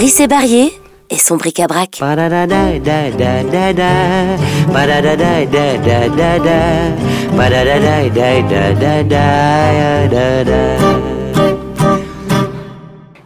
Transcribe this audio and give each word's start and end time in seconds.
Rissé 0.00 0.26
Barrier 0.28 0.72
et 1.10 1.18
son 1.18 1.36
bric-à-brac. 1.36 1.98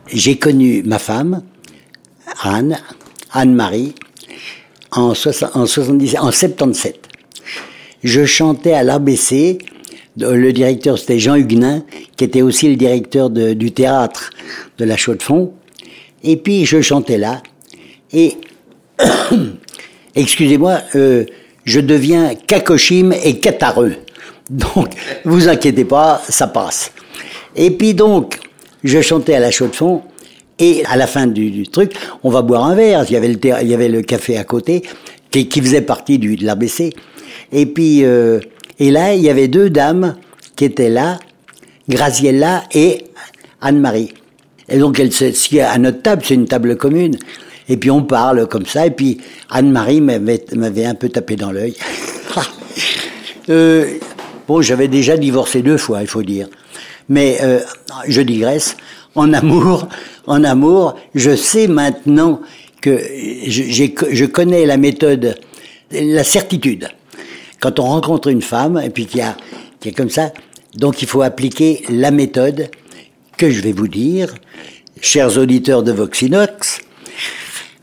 J'ai 0.08 0.36
connu 0.36 0.82
ma 0.84 0.98
femme, 0.98 1.42
Anne, 2.42 2.80
Anne-Marie, 3.30 3.94
en, 4.90 5.12
en, 5.12 5.66
70, 5.66 6.16
en 6.18 6.32
77. 6.32 7.08
Je 8.02 8.24
chantais 8.24 8.72
à 8.72 8.82
l'ABC, 8.82 9.58
le 10.16 10.50
directeur 10.50 10.98
c'était 10.98 11.20
Jean 11.20 11.36
Huguenin, 11.36 11.84
qui 12.16 12.24
était 12.24 12.42
aussi 12.42 12.68
le 12.68 12.74
directeur 12.74 13.30
du 13.30 13.70
théâtre 13.70 14.30
de 14.78 14.84
la 14.84 14.96
Chaux-de-Fonds. 14.96 15.52
Et 16.24 16.36
puis 16.36 16.64
je 16.64 16.80
chantais 16.80 17.18
là, 17.18 17.42
et 18.12 18.36
excusez-moi, 20.16 20.80
euh, 20.96 21.24
je 21.64 21.80
deviens 21.80 22.34
cacochime 22.34 23.14
et 23.24 23.38
catareux. 23.38 23.94
Donc, 24.50 24.90
vous 25.24 25.48
inquiétez 25.48 25.84
pas, 25.84 26.22
ça 26.28 26.46
passe. 26.46 26.92
Et 27.54 27.70
puis 27.70 27.94
donc, 27.94 28.38
je 28.82 29.00
chantais 29.00 29.34
à 29.34 29.40
la 29.40 29.50
chaux 29.50 29.68
de 29.68 29.76
fond, 29.76 30.02
et 30.58 30.84
à 30.86 30.96
la 30.96 31.06
fin 31.06 31.26
du, 31.26 31.66
truc, 31.66 31.92
on 32.22 32.30
va 32.30 32.42
boire 32.42 32.64
un 32.64 32.74
verre. 32.74 33.04
Il 33.08 33.12
y 33.12 33.16
avait 33.16 33.28
le, 33.28 33.38
il 33.62 33.68
y 33.68 33.74
avait 33.74 33.88
le 33.88 34.02
café 34.02 34.36
à 34.36 34.44
côté, 34.44 34.82
qui, 35.30 35.48
qui 35.48 35.60
faisait 35.60 35.80
partie 35.80 36.18
du, 36.18 36.36
de 36.36 36.44
l'ABC. 36.44 36.94
Et 37.52 37.66
puis, 37.66 38.04
euh, 38.04 38.40
et 38.78 38.90
là, 38.90 39.14
il 39.14 39.22
y 39.22 39.30
avait 39.30 39.48
deux 39.48 39.70
dames 39.70 40.16
qui 40.56 40.64
étaient 40.64 40.90
là, 40.90 41.18
Graziella 41.88 42.64
et 42.72 43.04
Anne-Marie. 43.60 44.14
Et 44.68 44.78
donc, 44.78 44.98
elle, 44.98 45.10
à 45.60 45.78
notre 45.78 46.02
table, 46.02 46.22
c'est 46.24 46.34
une 46.34 46.46
table 46.46 46.76
commune. 46.76 47.16
Et 47.68 47.76
puis 47.76 47.90
on 47.90 48.02
parle 48.02 48.46
comme 48.46 48.66
ça. 48.66 48.86
Et 48.86 48.90
puis 48.90 49.18
Anne-Marie 49.50 50.00
m'avait 50.00 50.84
un 50.84 50.94
peu 50.94 51.08
tapé 51.08 51.36
dans 51.36 51.52
l'œil. 51.52 51.74
euh, 53.48 53.98
bon, 54.46 54.62
j'avais 54.62 54.88
déjà 54.88 55.16
divorcé 55.16 55.62
deux 55.62 55.78
fois, 55.78 56.02
il 56.02 56.08
faut 56.08 56.22
dire. 56.22 56.48
Mais 57.08 57.38
euh, 57.42 57.60
je 58.08 58.20
digresse. 58.20 58.76
En 59.14 59.32
amour, 59.32 59.88
en 60.26 60.42
amour, 60.42 60.96
je 61.14 61.36
sais 61.36 61.68
maintenant 61.68 62.40
que 62.80 62.98
je, 63.46 63.84
je 64.10 64.24
connais 64.24 64.66
la 64.66 64.76
méthode, 64.76 65.36
la 65.92 66.24
certitude. 66.24 66.88
Quand 67.60 67.78
on 67.78 67.84
rencontre 67.84 68.26
une 68.28 68.42
femme 68.42 68.80
et 68.84 68.90
puis 68.90 69.06
qu'il 69.06 69.20
y 69.20 69.22
a, 69.22 69.36
qu'il 69.78 69.92
y 69.92 69.94
a 69.94 69.96
comme 69.96 70.10
ça, 70.10 70.32
donc 70.74 71.00
il 71.00 71.06
faut 71.06 71.22
appliquer 71.22 71.84
la 71.88 72.10
méthode 72.10 72.68
que 73.36 73.50
je 73.50 73.60
vais 73.60 73.72
vous 73.72 73.88
dire, 73.88 74.34
chers 75.00 75.38
auditeurs 75.38 75.82
de 75.82 75.92
Voxinox, 75.92 76.80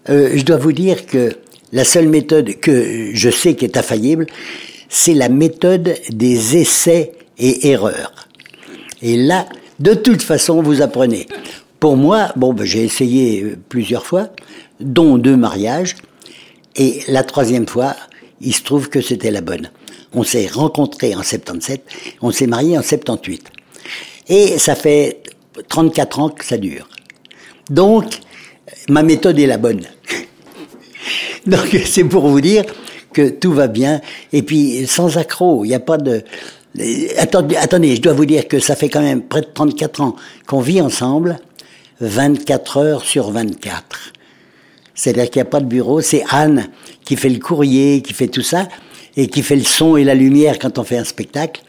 euh, 0.09 0.31
je 0.35 0.43
dois 0.43 0.57
vous 0.57 0.71
dire 0.71 1.05
que 1.05 1.31
la 1.71 1.83
seule 1.83 2.09
méthode 2.09 2.59
que 2.59 3.11
je 3.13 3.29
sais 3.29 3.55
qui 3.55 3.65
est 3.65 3.77
infaillible, 3.77 4.27
c'est 4.89 5.13
la 5.13 5.29
méthode 5.29 5.95
des 6.09 6.57
essais 6.57 7.13
et 7.37 7.69
erreurs. 7.69 8.27
Et 9.01 9.15
là, 9.15 9.47
de 9.79 9.93
toute 9.93 10.21
façon, 10.21 10.61
vous 10.61 10.81
apprenez. 10.81 11.27
Pour 11.79 11.97
moi, 11.97 12.31
bon, 12.35 12.53
ben, 12.53 12.65
j'ai 12.65 12.83
essayé 12.83 13.43
euh, 13.43 13.57
plusieurs 13.69 14.05
fois, 14.05 14.29
dont 14.79 15.17
deux 15.17 15.37
mariages, 15.37 15.95
et 16.75 17.01
la 17.07 17.23
troisième 17.23 17.67
fois, 17.67 17.95
il 18.41 18.53
se 18.53 18.63
trouve 18.63 18.89
que 18.89 19.01
c'était 19.01 19.31
la 19.31 19.41
bonne. 19.41 19.71
On 20.13 20.23
s'est 20.23 20.47
rencontrés 20.47 21.15
en 21.15 21.23
77, 21.23 21.83
on 22.21 22.31
s'est 22.31 22.47
mariés 22.47 22.77
en 22.77 22.81
78. 22.81 23.47
Et 24.29 24.57
ça 24.59 24.75
fait 24.75 25.21
34 25.67 26.19
ans 26.19 26.29
que 26.29 26.45
ça 26.45 26.57
dure. 26.57 26.87
Donc, 27.69 28.19
ma 28.89 29.03
méthode 29.03 29.39
est 29.39 29.47
la 29.47 29.57
bonne. 29.57 29.81
Donc 31.45 31.77
c'est 31.85 32.03
pour 32.03 32.27
vous 32.27 32.41
dire 32.41 32.65
que 33.13 33.29
tout 33.29 33.53
va 33.53 33.67
bien. 33.67 34.01
Et 34.33 34.43
puis 34.43 34.85
sans 34.87 35.17
accroc, 35.17 35.65
il 35.65 35.69
n'y 35.69 35.75
a 35.75 35.79
pas 35.79 35.97
de... 35.97 36.23
Attendez, 37.17 37.57
attendez, 37.57 37.95
je 37.95 38.01
dois 38.01 38.13
vous 38.13 38.25
dire 38.25 38.47
que 38.47 38.59
ça 38.59 38.75
fait 38.75 38.89
quand 38.89 39.01
même 39.01 39.21
près 39.21 39.41
de 39.41 39.47
34 39.53 40.01
ans 40.01 40.15
qu'on 40.47 40.61
vit 40.61 40.81
ensemble, 40.81 41.37
24 41.99 42.77
heures 42.77 43.03
sur 43.03 43.31
24. 43.31 44.13
C'est-à-dire 44.95 45.29
qu'il 45.29 45.41
n'y 45.41 45.47
a 45.47 45.49
pas 45.49 45.59
de 45.59 45.65
bureau, 45.65 45.99
c'est 45.99 46.23
Anne 46.29 46.69
qui 47.03 47.17
fait 47.17 47.29
le 47.29 47.39
courrier, 47.39 48.01
qui 48.01 48.13
fait 48.13 48.27
tout 48.27 48.41
ça, 48.41 48.69
et 49.17 49.27
qui 49.27 49.43
fait 49.43 49.57
le 49.57 49.63
son 49.63 49.97
et 49.97 50.05
la 50.05 50.15
lumière 50.15 50.59
quand 50.59 50.77
on 50.77 50.83
fait 50.83 50.97
un 50.97 51.03
spectacle. 51.03 51.61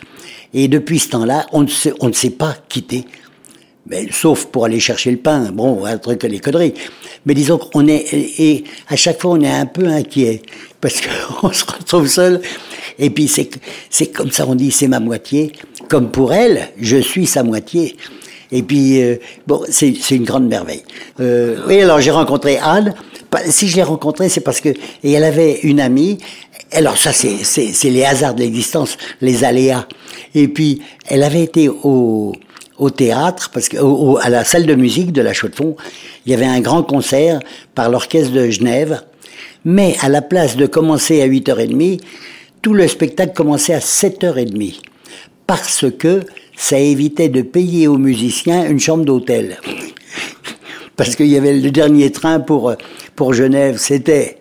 Et 0.54 0.68
depuis 0.68 1.00
ce 1.00 1.08
temps-là, 1.08 1.46
on 1.52 1.62
ne 1.62 1.68
on 2.00 2.08
ne 2.08 2.12
s'est 2.12 2.30
pas 2.30 2.56
quitté 2.68 3.06
mais, 3.87 4.06
sauf 4.12 4.47
pour 4.47 4.65
aller 4.65 4.81
chercher 4.81 5.10
le 5.10 5.16
pain, 5.16 5.50
bon, 5.53 5.84
un 5.84 5.98
truc, 5.98 6.22
les 6.22 6.38
conneries. 6.38 6.75
Mais 7.26 7.34
disons 7.34 7.59
qu'on 7.59 7.87
est, 7.88 8.12
et 8.12 8.65
à 8.88 8.97
chaque 8.97 9.20
fois 9.20 9.32
on 9.32 9.41
est 9.41 9.50
un 9.50 9.66
peu 9.66 9.87
inquiet, 9.87 10.43
parce 10.81 11.00
qu'on 11.00 11.53
se 11.53 11.65
retrouve 11.65 12.06
seul. 12.06 12.41
Et 12.98 13.10
puis 13.10 13.28
c'est, 13.28 13.50
c'est 13.91 14.06
comme 14.06 14.31
ça, 14.31 14.47
on 14.47 14.54
dit, 14.54 14.70
c'est 14.70 14.88
ma 14.88 15.00
moitié. 15.00 15.53
Comme 15.88 16.10
pour 16.10 16.32
elle, 16.32 16.69
je 16.81 16.97
suis 16.97 17.26
sa 17.26 17.43
moitié. 17.43 17.97
Et 18.53 18.62
puis, 18.62 19.03
euh, 19.03 19.16
bon, 19.47 19.62
c'est, 19.70 19.94
c'est 19.99 20.14
une 20.14 20.25
grande 20.25 20.47
merveille. 20.47 20.82
Euh, 21.20 21.56
oui, 21.66 21.81
alors 21.81 22.00
j'ai 22.00 22.10
rencontré 22.10 22.59
Anne. 22.59 22.94
Si 23.47 23.66
je 23.66 23.76
l'ai 23.76 23.82
rencontrée, 23.82 24.28
c'est 24.28 24.43
parce 24.43 24.60
que, 24.60 24.69
et 24.69 25.12
elle 25.12 25.25
avait 25.25 25.60
une 25.62 25.81
amie. 25.81 26.19
Alors 26.70 26.99
ça, 26.99 27.14
c'est, 27.14 27.44
c'est, 27.44 27.72
c'est 27.72 27.88
les 27.88 28.04
hasards 28.04 28.34
de 28.34 28.41
l'existence, 28.41 28.99
les 29.22 29.43
aléas. 29.43 29.87
Et 30.34 30.49
puis, 30.49 30.82
elle 31.09 31.22
avait 31.22 31.43
été 31.43 31.70
au, 31.70 32.34
au 32.82 32.91
théâtre, 32.91 33.50
parce 33.54 33.69
que 33.69 33.76
à 34.20 34.28
la 34.28 34.44
salle 34.44 34.66
de 34.66 34.75
musique 34.75 35.12
de 35.12 35.22
la 35.22 35.32
Chaux-de-Fonds, 35.32 35.76
il 36.26 36.32
y 36.32 36.34
avait 36.34 36.47
un 36.47 36.60
grand 36.60 36.82
concert 36.82 37.38
par 37.76 37.88
l'orchestre 37.88 38.32
de 38.32 38.50
Genève, 38.50 39.03
mais 39.65 39.97
à 40.00 40.09
la 40.09 40.20
place 40.20 40.56
de 40.56 40.66
commencer 40.66 41.22
à 41.22 41.28
8h30, 41.28 42.00
tout 42.60 42.75
le 42.75 42.88
spectacle 42.88 43.34
commençait 43.34 43.75
à 43.75 43.78
7h30, 43.78 44.81
parce 45.47 45.84
que 45.97 46.22
ça 46.56 46.78
évitait 46.78 47.28
de 47.28 47.43
payer 47.43 47.87
aux 47.87 47.98
musiciens 47.98 48.69
une 48.69 48.81
chambre 48.81 49.04
d'hôtel. 49.04 49.60
parce 50.97 51.14
qu'il 51.14 51.28
y 51.28 51.37
avait 51.37 51.54
le 51.54 51.70
dernier 51.70 52.10
train 52.10 52.41
pour, 52.41 52.75
pour 53.14 53.32
Genève, 53.32 53.76
c'était, 53.78 54.38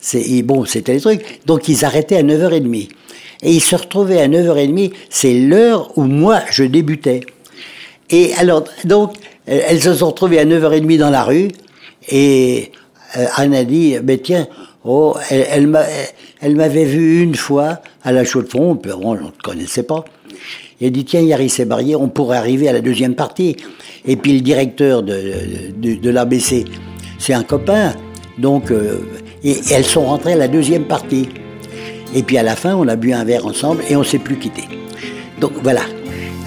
c'est, 0.00 0.42
bon, 0.42 0.64
c'était 0.64 0.94
les 0.94 1.00
trucs. 1.00 1.40
Donc 1.44 1.68
ils 1.68 1.84
arrêtaient 1.84 2.16
à 2.16 2.22
9h30. 2.22 2.88
Et 3.42 3.52
ils 3.52 3.60
se 3.60 3.76
retrouvaient 3.76 4.20
à 4.22 4.28
9h30, 4.28 4.92
c'est 5.10 5.34
l'heure 5.34 5.92
où 5.98 6.04
moi 6.04 6.40
je 6.50 6.64
débutais. 6.64 7.20
Et 8.10 8.34
alors, 8.34 8.64
donc, 8.84 9.14
euh, 9.48 9.60
elles 9.68 9.82
se 9.82 9.94
sont 9.94 10.08
retrouvées 10.08 10.38
à 10.38 10.44
9h30 10.44 10.98
dans 10.98 11.10
la 11.10 11.24
rue, 11.24 11.48
et 12.08 12.70
euh, 13.16 13.26
Anne 13.36 13.54
a 13.54 13.64
dit, 13.64 13.96
mais 14.02 14.18
tiens, 14.18 14.46
oh, 14.84 15.16
elle, 15.30 15.66
m'avait 15.66 16.84
vu 16.84 17.22
une 17.22 17.34
fois 17.34 17.80
à 18.04 18.12
la 18.12 18.24
chaux 18.24 18.42
de 18.42 18.48
fond, 18.48 18.78
on 19.02 19.14
ne 19.14 19.30
connaissait 19.42 19.82
pas. 19.82 20.04
Il 20.80 20.86
a 20.86 20.90
dit, 20.90 21.04
tiens, 21.04 21.20
Yari 21.20 21.52
Barrier, 21.66 21.96
on 21.96 22.08
pourrait 22.08 22.36
arriver 22.36 22.68
à 22.68 22.72
la 22.72 22.80
deuxième 22.80 23.14
partie. 23.14 23.56
Et 24.06 24.16
puis 24.16 24.34
le 24.34 24.40
directeur 24.40 25.02
de, 25.02 26.10
l'ABC, 26.10 26.64
c'est 27.18 27.32
un 27.32 27.42
copain. 27.42 27.94
Donc, 28.38 28.70
euh, 28.70 29.00
et, 29.42 29.56
elles 29.70 29.84
sont 29.84 30.04
rentrées 30.04 30.34
à 30.34 30.36
la 30.36 30.48
deuxième 30.48 30.84
partie. 30.84 31.28
Et 32.14 32.22
puis 32.22 32.38
à 32.38 32.42
la 32.42 32.54
fin, 32.54 32.74
on 32.74 32.86
a 32.88 32.96
bu 32.96 33.12
un 33.12 33.24
verre 33.24 33.46
ensemble 33.46 33.82
et 33.88 33.96
on 33.96 34.04
s'est 34.04 34.18
plus 34.18 34.36
quitté. 34.36 34.62
Donc 35.40 35.52
voilà, 35.62 35.82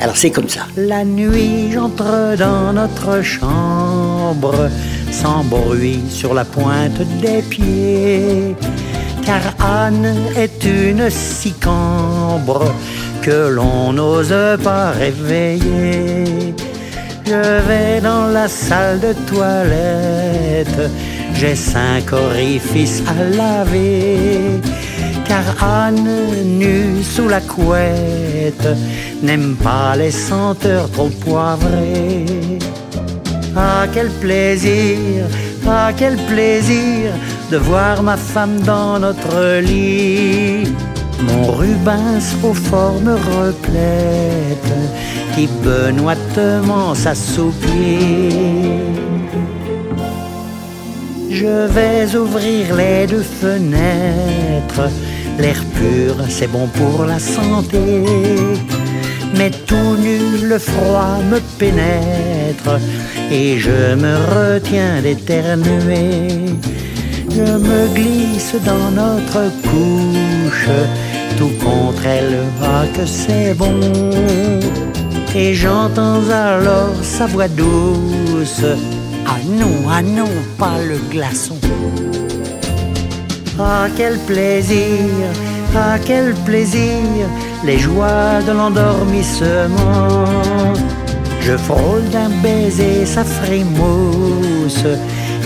alors 0.01 0.15
c'est 0.15 0.31
comme 0.31 0.49
ça. 0.49 0.61
La 0.77 1.03
nuit, 1.03 1.71
j'entre 1.73 2.35
dans 2.37 2.73
notre 2.73 3.21
chambre, 3.21 4.69
sans 5.11 5.43
bruit 5.43 6.01
sur 6.09 6.33
la 6.33 6.45
pointe 6.45 7.01
des 7.21 7.41
pieds. 7.41 8.55
Car 9.25 9.41
Anne 9.59 10.15
est 10.37 10.63
une 10.65 11.09
si 11.09 11.51
cambre 11.53 12.73
que 13.21 13.49
l'on 13.49 13.93
n'ose 13.93 14.33
pas 14.63 14.91
réveiller. 14.91 16.55
Je 17.25 17.67
vais 17.67 18.01
dans 18.01 18.27
la 18.27 18.47
salle 18.47 18.99
de 18.99 19.13
toilette, 19.31 20.89
j'ai 21.35 21.55
cinq 21.55 22.11
orifices 22.11 23.03
à 23.07 23.23
laver 23.35 24.59
car 25.29 25.47
Anne, 25.63 26.09
nue 26.57 27.03
sous 27.03 27.29
la 27.29 27.39
couette, 27.39 28.67
n'aime 29.21 29.55
pas 29.55 29.95
les 29.95 30.11
senteurs 30.11 30.89
trop 30.89 31.11
poivrées. 31.25 32.25
Ah, 33.55 33.85
quel 33.93 34.09
plaisir, 34.23 35.25
ah, 35.67 35.91
quel 35.95 36.15
plaisir 36.31 37.11
de 37.51 37.57
voir 37.57 38.01
ma 38.03 38.17
femme 38.17 38.59
dans 38.61 38.99
notre 38.99 39.59
lit. 39.59 40.63
Mon 41.27 41.51
Rubens 41.51 42.29
aux 42.43 42.53
formes 42.53 43.15
replètes 43.37 44.77
qui 45.35 45.47
benoîtement 45.63 46.95
s'assoupit. 46.95 48.69
Je 51.29 51.67
vais 51.75 52.15
ouvrir 52.15 52.75
les 52.75 53.05
deux 53.07 53.27
fenêtres 53.41 54.89
L'air 55.39 55.63
pur, 55.75 56.15
c'est 56.27 56.51
bon 56.51 56.67
pour 56.67 57.05
la 57.05 57.17
santé. 57.17 57.79
Mais 59.37 59.51
tout 59.51 59.95
nu, 59.97 60.19
le 60.43 60.59
froid 60.59 61.17
me 61.31 61.39
pénètre 61.57 62.79
et 63.31 63.57
je 63.57 63.95
me 63.95 64.15
retiens 64.35 65.01
d'éternuer. 65.01 66.27
Je 67.31 67.53
me 67.67 67.87
glisse 67.95 68.55
dans 68.65 68.91
notre 68.91 69.43
couche, 69.63 70.69
tout 71.37 71.53
contre 71.63 72.05
elle, 72.05 72.39
ah 72.61 72.85
que 72.93 73.05
c'est 73.05 73.53
bon. 73.53 73.79
Et 75.35 75.53
j'entends 75.53 76.27
alors 76.29 76.95
sa 77.01 77.27
voix 77.27 77.47
douce. 77.47 78.65
Ah 79.25 79.37
non, 79.47 79.75
ah 79.89 80.01
non, 80.01 80.31
pas 80.57 80.79
le 80.85 80.97
glaçon. 81.09 81.57
Ah 83.61 83.87
quel 83.97 84.17
plaisir, 84.19 85.25
ah 85.75 85.97
quel 86.05 86.33
plaisir, 86.45 87.27
les 87.65 87.77
joies 87.77 88.41
de 88.47 88.53
l'endormissement. 88.53 90.73
Je 91.41 91.57
frôle 91.57 92.07
d'un 92.09 92.29
baiser 92.41 93.05
sa 93.05 93.25
frimousse 93.25 94.85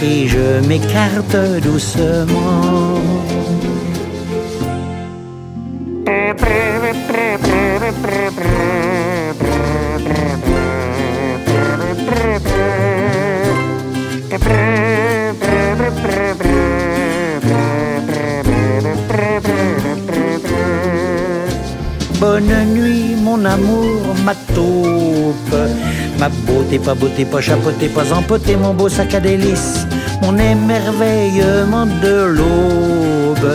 et 0.04 0.28
je 0.28 0.60
m'écarte 0.68 1.36
doucement. 1.64 2.84
Bonne 22.34 22.66
nuit, 22.74 23.16
mon 23.22 23.46
amour, 23.46 24.02
ma 24.26 24.34
taupe. 24.56 25.56
Ma 26.18 26.30
beauté, 26.30 26.80
pas 26.80 26.96
beauté, 26.96 27.26
pas 27.26 27.42
chapeauté, 27.42 27.90
pas 27.90 28.12
empoté, 28.12 28.56
mon 28.56 28.74
beau 28.74 28.90
sac 28.90 29.14
à 29.14 29.20
délices, 29.20 29.86
mon 30.24 30.36
émerveillement 30.40 31.86
de 31.86 32.24
l'aube. 32.36 33.54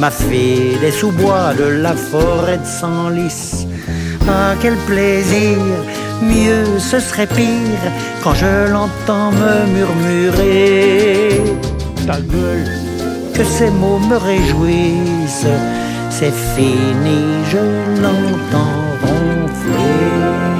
Ma 0.00 0.10
fée 0.10 0.78
des 0.80 0.92
sous-bois 0.92 1.52
de 1.58 1.64
la 1.64 1.92
forêt 1.92 2.56
de 2.56 2.64
Senlis. 2.64 3.66
Ah, 4.26 4.54
quel 4.62 4.76
plaisir! 4.86 5.58
Mieux 6.22 6.78
ce 6.78 6.98
serait 6.98 7.26
pire 7.26 7.84
quand 8.24 8.32
je 8.32 8.72
l'entends 8.72 9.30
me 9.30 9.54
murmurer. 9.76 11.42
Ta 12.06 12.18
gueule, 12.18 12.64
que 13.34 13.44
ces 13.44 13.68
mots 13.68 13.98
me 13.98 14.16
réjouissent 14.16 15.52
c'est 16.10 16.32
fini, 16.32 17.44
je 17.50 17.58
l'entends 18.02 18.96
ronfler. 19.02 20.55